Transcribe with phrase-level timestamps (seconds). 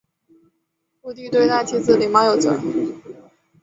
[1.01, 2.59] 顾悌对待妻子礼貌有则。